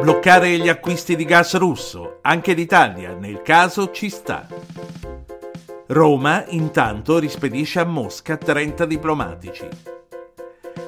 Bloccare 0.00 0.56
gli 0.58 0.68
acquisti 0.68 1.16
di 1.16 1.24
gas 1.24 1.56
russo, 1.56 2.18
anche 2.22 2.52
l'Italia 2.52 3.14
nel 3.14 3.42
caso 3.42 3.90
ci 3.90 4.08
sta. 4.08 4.46
Roma 5.88 6.44
intanto 6.48 7.18
rispedisce 7.18 7.80
a 7.80 7.84
Mosca 7.84 8.36
30 8.36 8.86
diplomatici. 8.86 9.68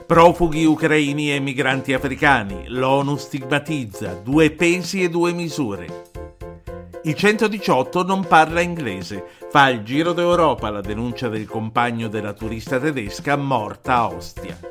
Profughi 0.07 0.65
ucraini 0.65 1.35
e 1.35 1.41
migranti 1.41 1.93
africani, 1.93 2.69
l'ONU 2.69 3.17
stigmatizza 3.17 4.15
due 4.15 4.53
pesi 4.53 5.03
e 5.03 5.11
due 5.11 5.33
misure. 5.33 6.09
Il 7.03 7.15
118 7.15 8.05
non 8.05 8.25
parla 8.27 8.61
inglese, 8.61 9.25
fa 9.51 9.71
il 9.71 9.83
giro 9.83 10.13
d'Europa 10.13 10.71
la 10.71 10.81
denuncia 10.81 11.29
del 11.29 11.47
compagno 11.47 12.09
della 12.09 12.33
turista 12.33 12.79
tedesca 12.79 13.37
morta 13.37 13.95
a 13.97 14.07
Ostia. 14.09 14.71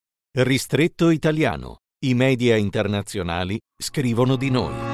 Ristretto 0.33 1.09
italiano. 1.09 1.79
I 2.05 2.13
media 2.13 2.55
internazionali 2.55 3.59
scrivono 3.77 4.37
di 4.37 4.49
noi. 4.49 4.90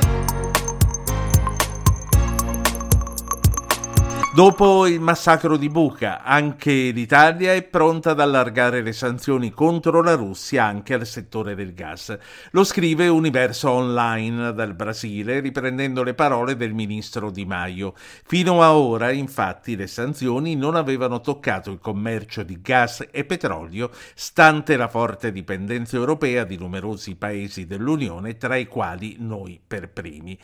Dopo 4.37 4.85
il 4.85 4.99
massacro 4.99 5.57
di 5.57 5.67
Bucha, 5.67 6.21
anche 6.21 6.91
l'Italia 6.91 7.55
è 7.55 7.63
pronta 7.63 8.11
ad 8.11 8.19
allargare 8.19 8.83
le 8.83 8.93
sanzioni 8.93 9.49
contro 9.49 10.03
la 10.03 10.13
Russia 10.13 10.63
anche 10.63 10.93
al 10.93 11.07
settore 11.07 11.55
del 11.55 11.73
gas. 11.73 12.15
Lo 12.51 12.63
scrive 12.63 13.07
Universo 13.07 13.71
Online 13.71 14.53
dal 14.53 14.75
Brasile, 14.75 15.39
riprendendo 15.39 16.03
le 16.03 16.13
parole 16.13 16.55
del 16.55 16.75
ministro 16.75 17.31
Di 17.31 17.45
Maio. 17.45 17.95
Fino 17.95 18.61
a 18.61 18.75
ora, 18.75 19.09
infatti, 19.09 19.75
le 19.75 19.87
sanzioni 19.87 20.55
non 20.55 20.75
avevano 20.75 21.19
toccato 21.19 21.71
il 21.71 21.79
commercio 21.79 22.43
di 22.43 22.61
gas 22.61 23.07
e 23.09 23.25
petrolio, 23.25 23.89
stante 24.13 24.77
la 24.77 24.87
forte 24.87 25.31
dipendenza 25.31 25.97
europea 25.97 26.43
di 26.43 26.59
numerosi 26.59 27.15
paesi 27.15 27.65
dell'Unione, 27.65 28.37
tra 28.37 28.55
i 28.55 28.67
quali 28.67 29.15
noi 29.17 29.59
per 29.65 29.89
primi. 29.89 30.37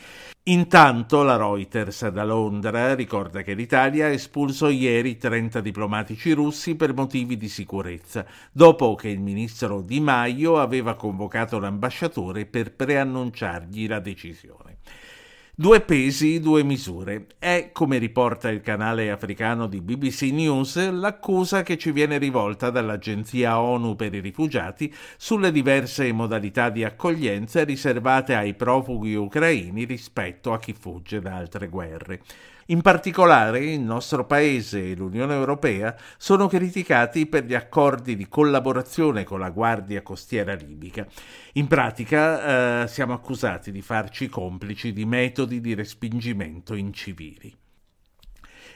Intanto 0.46 1.22
la 1.22 1.36
Reuters 1.36 2.08
da 2.08 2.24
Londra 2.24 2.94
ricorda 2.94 3.40
che 3.40 3.54
l'Italia 3.54 3.82
ha 3.84 4.08
espulso 4.08 4.68
ieri 4.68 5.16
30 5.16 5.60
diplomatici 5.60 6.32
russi 6.32 6.74
per 6.74 6.94
motivi 6.94 7.36
di 7.36 7.48
sicurezza, 7.48 8.26
dopo 8.50 8.94
che 8.94 9.08
il 9.08 9.20
ministro 9.20 9.80
Di 9.80 10.00
Maio 10.00 10.58
aveva 10.58 10.94
convocato 10.94 11.58
l'ambasciatore 11.58 12.46
per 12.46 12.74
preannunciargli 12.74 13.86
la 13.86 14.00
decisione. 14.00 14.78
Due 15.56 15.82
pesi, 15.82 16.40
due 16.40 16.64
misure. 16.64 17.26
È, 17.38 17.70
come 17.72 17.98
riporta 17.98 18.48
il 18.48 18.60
canale 18.60 19.12
africano 19.12 19.68
di 19.68 19.80
BBC 19.80 20.22
News, 20.32 20.90
l'accusa 20.90 21.62
che 21.62 21.78
ci 21.78 21.92
viene 21.92 22.18
rivolta 22.18 22.70
dall'Agenzia 22.70 23.60
ONU 23.60 23.94
per 23.94 24.12
i 24.14 24.18
rifugiati 24.18 24.92
sulle 25.16 25.52
diverse 25.52 26.10
modalità 26.10 26.70
di 26.70 26.82
accoglienza 26.82 27.62
riservate 27.62 28.34
ai 28.34 28.54
profughi 28.54 29.14
ucraini 29.14 29.84
rispetto 29.84 30.52
a 30.52 30.58
chi 30.58 30.72
fugge 30.72 31.20
da 31.20 31.36
altre 31.36 31.68
guerre. 31.68 32.20
In 32.68 32.80
particolare 32.80 33.58
il 33.58 33.80
nostro 33.80 34.24
Paese 34.24 34.90
e 34.90 34.96
l'Unione 34.96 35.34
Europea 35.34 35.94
sono 36.16 36.46
criticati 36.46 37.26
per 37.26 37.44
gli 37.44 37.52
accordi 37.52 38.16
di 38.16 38.26
collaborazione 38.26 39.22
con 39.24 39.38
la 39.38 39.50
Guardia 39.50 40.00
Costiera 40.00 40.54
libica. 40.54 41.06
In 41.54 41.66
pratica 41.66 42.84
eh, 42.84 42.88
siamo 42.88 43.12
accusati 43.12 43.70
di 43.70 43.82
farci 43.82 44.30
complici 44.30 44.94
di 44.94 45.04
metodi 45.44 45.60
di 45.60 45.74
respingimento 45.74 46.74
incivili. 46.74 47.54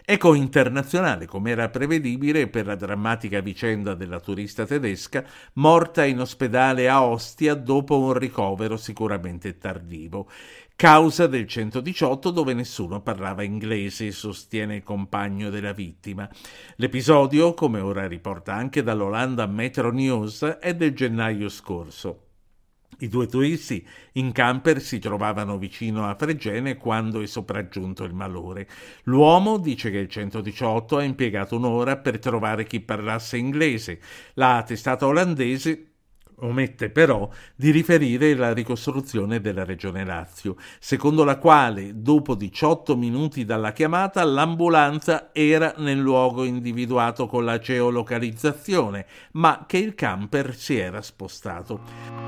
Eco 0.04 0.34
internazionale, 0.34 1.26
come 1.26 1.50
era 1.50 1.68
prevedibile 1.68 2.48
per 2.48 2.66
la 2.66 2.74
drammatica 2.74 3.40
vicenda 3.40 3.94
della 3.94 4.20
turista 4.20 4.64
tedesca 4.64 5.24
morta 5.54 6.04
in 6.04 6.20
ospedale 6.20 6.88
a 6.88 7.04
Ostia 7.04 7.54
dopo 7.54 7.98
un 7.98 8.14
ricovero 8.14 8.76
sicuramente 8.76 9.58
tardivo. 9.58 10.30
Causa 10.76 11.26
del 11.26 11.46
118 11.46 12.30
dove 12.30 12.54
nessuno 12.54 13.02
parlava 13.02 13.42
inglese, 13.42 14.12
sostiene 14.12 14.76
il 14.76 14.82
compagno 14.82 15.50
della 15.50 15.72
vittima. 15.72 16.28
L'episodio, 16.76 17.52
come 17.52 17.80
ora 17.80 18.06
riporta 18.06 18.54
anche 18.54 18.82
dall'Olanda 18.82 19.46
Metro 19.46 19.90
News, 19.90 20.42
è 20.60 20.74
del 20.74 20.94
gennaio 20.94 21.48
scorso. 21.48 22.27
I 23.00 23.08
due 23.08 23.26
turisti 23.26 23.86
in 24.14 24.32
camper 24.32 24.80
si 24.80 24.98
trovavano 24.98 25.56
vicino 25.56 26.08
a 26.08 26.16
Fregene 26.16 26.76
quando 26.76 27.20
è 27.20 27.26
sopraggiunto 27.26 28.02
il 28.02 28.12
malore. 28.12 28.66
L'uomo 29.04 29.58
dice 29.58 29.90
che 29.90 29.98
il 29.98 30.08
118 30.08 30.96
ha 30.96 31.02
impiegato 31.04 31.56
un'ora 31.56 31.96
per 31.98 32.18
trovare 32.18 32.64
chi 32.64 32.80
parlasse 32.80 33.36
inglese. 33.36 34.00
La 34.34 34.64
testata 34.66 35.06
olandese 35.06 35.88
omette 36.40 36.90
però 36.90 37.28
di 37.54 37.70
riferire 37.70 38.34
la 38.34 38.52
ricostruzione 38.52 39.40
della 39.40 39.64
regione 39.64 40.04
Lazio, 40.04 40.56
secondo 40.78 41.24
la 41.24 41.38
quale 41.38 42.00
dopo 42.00 42.34
18 42.34 42.96
minuti 42.96 43.44
dalla 43.44 43.72
chiamata 43.72 44.22
l'ambulanza 44.24 45.30
era 45.32 45.74
nel 45.78 45.98
luogo 45.98 46.44
individuato 46.44 47.26
con 47.26 47.44
la 47.44 47.58
geolocalizzazione, 47.58 49.06
ma 49.32 49.64
che 49.66 49.78
il 49.78 49.94
camper 49.94 50.54
si 50.54 50.76
era 50.76 51.02
spostato. 51.02 52.27